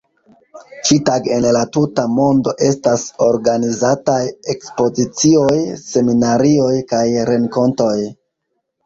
Ĉi-tage 0.85 1.33
en 1.33 1.43
la 1.55 1.59
tuta 1.75 2.05
mondo 2.19 2.53
estas 2.67 3.03
organizataj 3.25 4.17
ekspozicioj, 4.55 5.59
seminarioj 5.83 6.73
kaj 6.95 7.03
renkontoj. 7.33 7.95